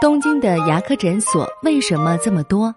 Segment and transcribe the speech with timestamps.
[0.00, 2.72] 东京的牙科诊所为什么这么多？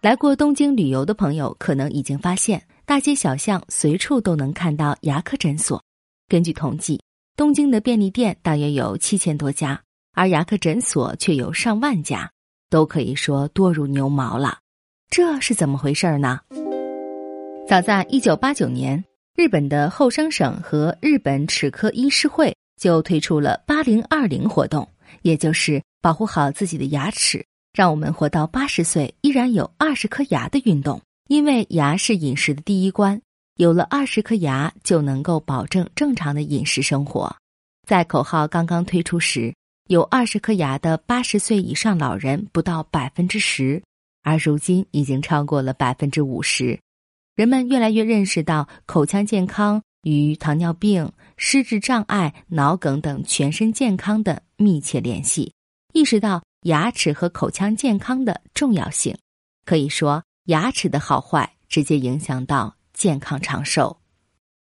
[0.00, 5.82] 来过东京旅游的朋友可能已经发现，大街小巷随处都能看到牙科诊所。
[6.28, 6.98] 根据统计，
[7.36, 9.78] 东京的便利店大约有七千多家，
[10.14, 12.30] 而牙科诊所却有上万家，
[12.70, 14.56] 都可以说多如牛毛了。
[15.10, 16.40] 这是怎么回事呢？
[17.68, 24.88] 早在一九八九年，日本的后生省和日本齿科医师会就推出了“八零二零”活动。
[25.26, 31.02] 也就是保护好自己的牙齿，让我们活到八十岁依然有二十颗牙的运动。
[31.28, 33.20] 因为牙是饮食的第一关，
[33.56, 37.34] 有了二十颗牙就能够保证正常的饮食生活。
[37.88, 39.52] 在口号刚刚推出时，
[39.88, 43.82] 有二十颗牙的八十岁以上老人不到百分之十，
[44.22, 46.78] 而如今已经超过了百分之五十。
[47.34, 51.12] 人们越来越认识到口腔健康与糖尿病。
[51.38, 55.52] 失智障碍、脑梗等全身健康的密切联系，
[55.92, 59.14] 意识到牙齿和口腔健康的重要性。
[59.66, 63.98] 可以说，牙齿的好坏直接影响到健康长寿。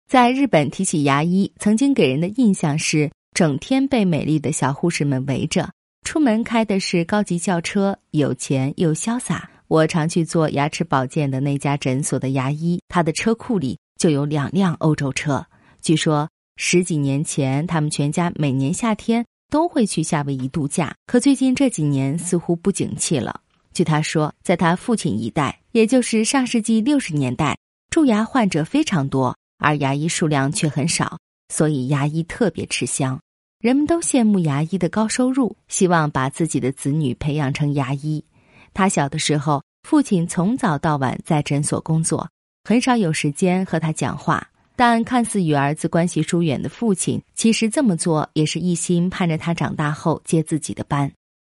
[0.08, 5.70] 在日本，提起牙医，曾经给人的印象是整天被美丽的小护士们围着，
[6.02, 9.48] 出门开的是高级轿车，有钱又潇洒。
[9.68, 15.46] 我常去做牙齿保健的那家诊所的牙医，他的车库里就有两辆欧洲车，
[15.80, 16.28] 据说。
[16.58, 20.94] 十几年前，他们全家每年夏天都会去夏威夷度假。
[21.06, 23.42] 可最近这几年似乎不景气了。
[23.74, 27.58] 据他说，在他父亲一代，也就是上世纪六十年代，
[27.90, 31.18] 蛀牙患者非常多，而牙医数量却很少，
[31.52, 33.20] 所以牙医特别吃香。
[33.60, 38.24] 人们都羡慕牙医的高收入，希望把自己的子女培养成牙医。
[38.72, 42.26] 他小的时候，父亲从早到晚在诊所工作，
[42.66, 44.44] 很少有时间和他讲话。
[44.74, 51.10] 但看似与儿子关系疏远的父亲，其实这么做也是一心盼着他长大后接自己的班。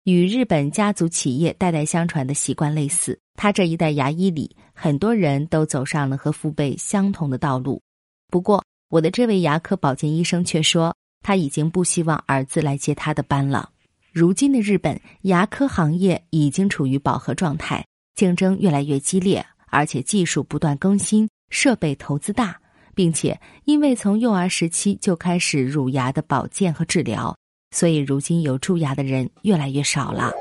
[0.04, 7.80] 与日本家族企业代代相传的习惯类似，他这一代牙医里很多人都走上了和父辈相同的道路。
[8.30, 10.94] 不过，我的这位牙科保健医生却说，
[11.24, 13.70] 他已经不希望儿子来接他的班了。
[14.12, 17.82] 如今的日本牙科行业已经处于饱和状态，
[18.14, 22.58] 竞争越来越激烈，而且技术不断更新，设备投资大。
[22.94, 27.32] 并且，因为从幼儿时期就开始乳牙的保健和治疗，
[27.70, 30.32] 所以如今有蛀牙的人越来越少了。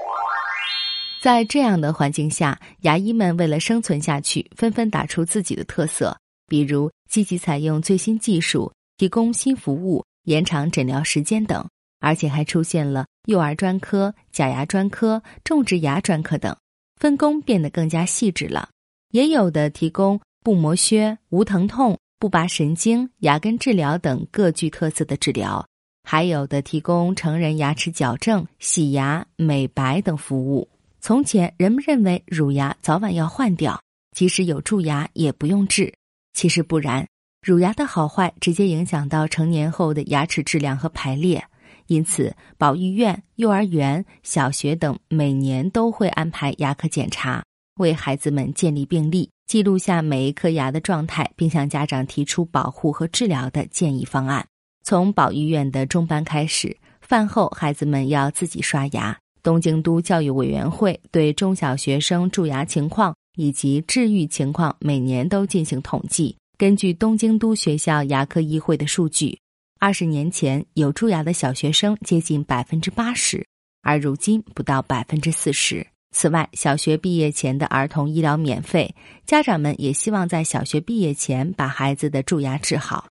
[1.21, 6.17] 在这样的环境下，牙医们为了生存下去，纷纷打出自己的特色，
[6.47, 11.63] 比如积极采用最新技术，提供新服务，延长诊疗时间等，
[11.99, 16.57] 而且还出现了幼儿专科、假牙专科、种植牙专科等，
[16.99, 18.67] 分工变得更加细致了。
[19.11, 21.97] 也有的提供不磨削、无疼痛。
[22.19, 25.63] 不拔神经、牙根治疗等各具特色的治疗，
[26.03, 30.67] 还有的提供成人牙齿矫正、洗牙、美白等服务。
[30.99, 33.79] 从前人们认为乳牙早晚要换掉，
[34.15, 35.93] 即使有蛀牙也不用治。
[36.33, 37.07] 其实不然，
[37.45, 41.45] 乳牙的好坏直接影响到成年后的牙齿质量和排列。
[41.85, 47.43] 因此，保育院、幼儿园、小学等每年都会安排牙科检查，
[47.77, 49.29] 为孩子们建立病历。
[49.47, 54.45] 记录下每一颗牙的状态，并向家长提出保护和治疗的建议方案。
[54.83, 59.17] 从保育院的中班开始，饭后孩子们要自己刷牙。
[59.41, 66.35] 东京都教育委员会对中小学生蛀牙情况以及治愈情况每年都进行统计。
[66.57, 69.39] 根据东京都学校牙科议会的数据，
[69.79, 73.45] 二十年前有蛀牙的小学生接近百分之八十，
[73.81, 75.87] 而如今不到百分之四十。
[76.11, 78.95] 此外，小学毕业前的儿童医疗免费，
[79.25, 83.05] 家长们也希望在小学毕业前把孩子的蛀牙治好。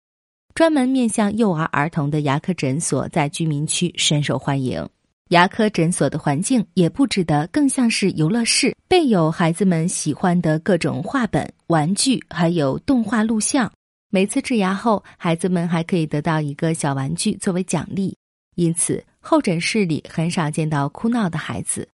[0.54, 4.88] 专门面向幼儿儿童的牙科诊所在居民区深受欢迎。
[5.28, 13.70] 牙科诊所的环境也布置得更像是游乐室，备有孩子们喜欢的各种画本、玩具，还有动画录像。
[14.08, 18.16] 每次治牙后，孩子们还可以得到一个小玩具作为奖励，
[18.54, 21.86] 因此候诊室里很少见到哭闹的孩子。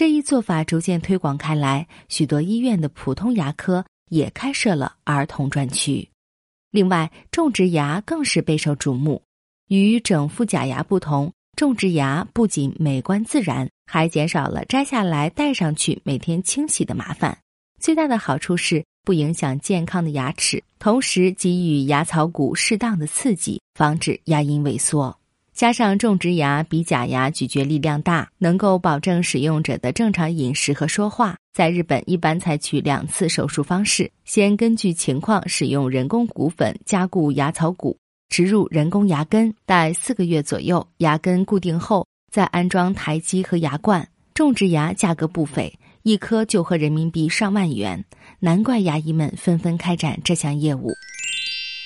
[0.00, 6.08] 这一做法逐渐推广开来，许多医院的普通牙科也开设了儿童专区。
[6.70, 9.20] 另外，种植牙更是备受瞩目。
[9.68, 17.36] 与整副假牙不同，种植牙不仅美观自然，还减少了摘下来戴上去每天清洗的麻烦。
[17.78, 25.19] 最大的好处是不影响健康的牙齿，同时给予牙槽骨适当的刺激，防止牙龈萎缩。
[25.60, 31.36] 加上种植牙比假牙咀嚼力量大，能够保证使用者的正常饮食和说话。
[31.52, 37.94] 在日本，一般采取两次手术方式：先根据情况使用人工骨粉加固牙槽骨，
[38.30, 45.70] 植入人工牙根，待四个月左右，牙根固定后，再安装台基和牙冠，种植牙价格不菲，
[46.04, 48.02] 一颗就合人民币上万元，
[48.38, 50.90] 难怪牙医们纷纷开展这项业务。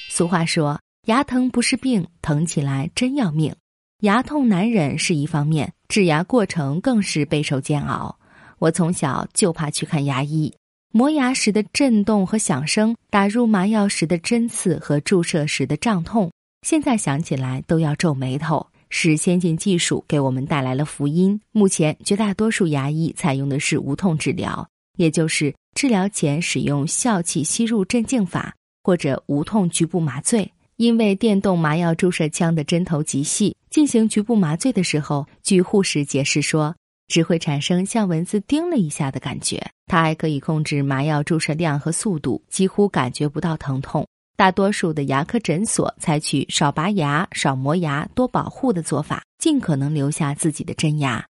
[0.08, 3.52] 俗话说，牙疼不是病，疼起来真要命。
[4.00, 8.18] 牙痛难忍是一方面，治牙过程更是备受煎熬。
[8.58, 10.52] 我从小就怕去看牙医，
[10.92, 16.30] 磨牙时的震动和响声，打入麻药时的针刺和注射时的胀痛，
[16.62, 18.66] 现在想起来都要皱眉头。
[18.90, 21.40] 是先进技术给我们带来了福音。
[21.50, 28.54] 目前绝大多数牙医采用的是无痛治疗，也就是治疗前使用笑气吸入镇静法
[28.84, 30.48] 或者无痛局部麻醉。
[30.76, 36.76] 因为电动麻药注射枪的针头极细，进行局部麻醉的时候，据护士解释说，
[37.08, 39.68] 只会产生像蚊子叮了一下的感觉。
[39.86, 44.06] 它还可以控制麻药注射量和速度，几乎感觉不到疼痛。
[44.36, 51.26] 大多数的牙科诊所采取少拔牙、少磨牙、多保护的做法，尽可能留下自己的真牙。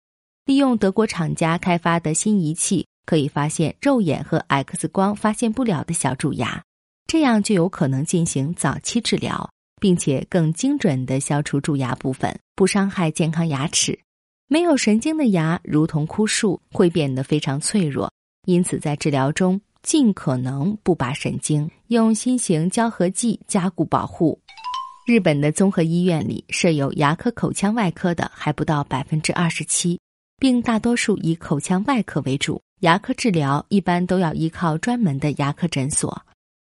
[0.45, 6.63] 利用德国厂家开发的新仪器，可以发现肉眼和 X 光发现不了的小蛀牙，
[7.06, 13.97] 这样就有可能进行早期治疗，并且更精准地消除蛀牙部分，不伤害健康牙齿。
[14.47, 18.11] 没有神经的牙如同枯树，会变得非常脆弱，
[18.45, 19.59] 因此在治疗中。
[19.81, 24.37] 尽可能不拔神经，用新型胶合剂加固保护。
[25.07, 29.97] 日本的综合医院里设有牙科口腔外科的还不到百分之二十七，
[30.37, 32.61] 并大多数以口腔外科为主。
[32.81, 36.21] 牙科治疗一般都要依靠专门的牙科诊所。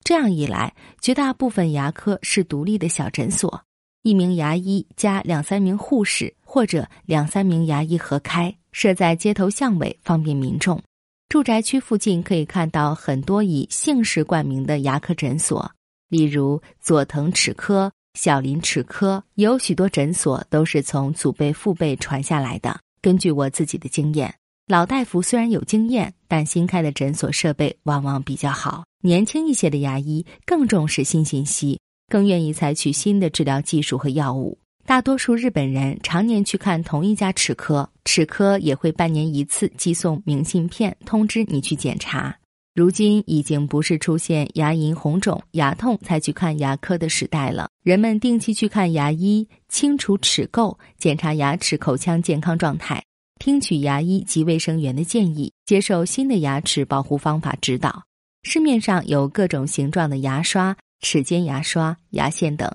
[0.03, 3.61] 这样一来，绝大部分牙科是独立的小诊所，
[4.03, 10.81] 一名牙医加两三名护士，或者两三名牙医合开，设在街头巷尾，方便民众。
[11.27, 15.69] 住宅区附近可以看到很多以姓氏冠名的牙科诊所，
[16.07, 19.21] 例如佐藤齿科、小林齿科。
[19.35, 22.79] 有许多诊所都是从祖辈父辈传下来的。
[23.01, 24.33] 根据我自己的经验，
[24.67, 28.83] 老大夫虽然有经验，但新开的诊所设备往往比较好。
[29.01, 31.79] 年轻一些的牙医更重视新信息，
[32.09, 34.59] 更愿意采取新的治疗技术和药物。
[34.85, 42.35] 大多数日本人常年去看同一家齿科，齿科也会半年一次寄送明信片通知你去检查。
[42.75, 53.01] 如今已经不是出现牙龈红肿、牙痛才去看牙科的时代了，人们定期去看牙医，清除齿垢，检查牙齿口腔健康状态，
[53.47, 58.03] 听取牙医及卫生员的建议，接受新的牙齿保护方法指导。
[58.43, 62.69] 市面上有各种形状的牙刷、齿间牙刷、牙线等。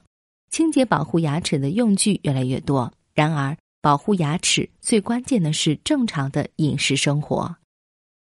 [0.51, 7.55] 清洁保护牙齿的用具越来越多，然而保护牙齿最关键的是正常的饮食生活。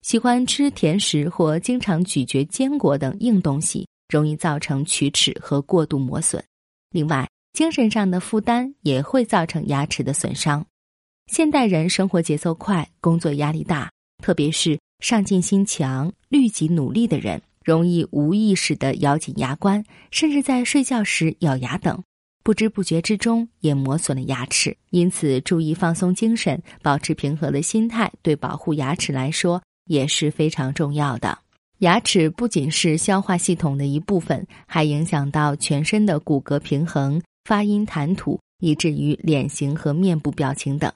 [0.02, 6.44] 喜欢吃甜食或经常咀嚼坚果等硬东西，容易造成龋齿和过度磨损。
[6.92, 10.66] 另外，精神上的负担也会造成牙齿的损伤。
[11.28, 13.90] 现代人生活节奏快，工作压力大，
[14.22, 22.04] 特别是上进心强、律己努力的人，容易无意识地咬紧牙关，甚至在睡觉时咬牙等。
[22.44, 31.40] 不知不觉之中也磨损了牙齿，因此注意放松精神，保持平和的心态，对保护牙齿来说也是非常重要的。
[31.80, 40.92] 牙齿不仅是消化系统的一部分，还影响到全身的骨骼平衡、发音、谈吐，以至于脸型和面部表情等。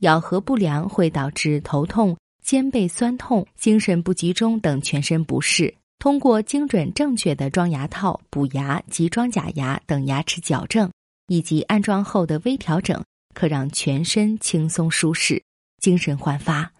[0.00, 5.74] 咬合不良会导致头痛、肩背酸痛、精神不集中等全身不适。
[5.98, 10.90] 通过精准正确的装牙套、补牙及装假牙等牙齿矫正，
[11.28, 15.42] 以及安装后的微调整，可让全身轻松舒适、
[15.78, 16.72] 精神焕发。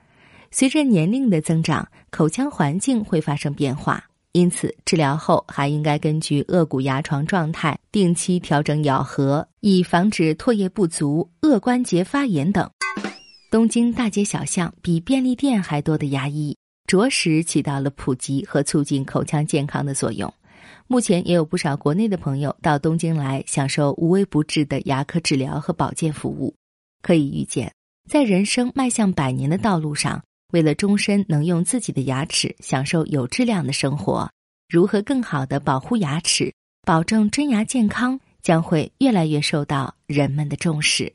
[0.51, 4.03] 随着年龄的增长，口腔环境会发生变化，
[4.33, 12.71] 因此治疗后还应该根据颚骨牙床状态定期调整咬合，以防止唾液不足、颚关节发炎等。
[13.51, 16.57] 东京大街小巷比便利店还多的牙医。
[16.87, 20.33] 着实起到了普及和促进口腔健康的作用。
[20.89, 26.53] 目前也有不少国内的朋友到东京来享受无微不至的牙科治疗和保健服务。
[27.01, 27.73] 可以预见，
[28.09, 30.21] 在人生迈向百年的道路上，
[30.53, 34.29] 为了终身能用自己的牙齿享受有质量的生活，
[34.69, 36.53] 如何更好的保护牙齿，
[36.91, 41.15] 保证真牙健康，将会越来越受到人们的重视。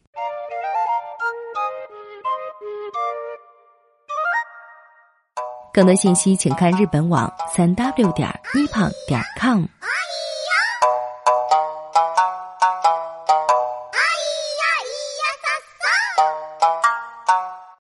[5.73, 9.65] 更多信息，请看日本网三 w 点一胖点 com。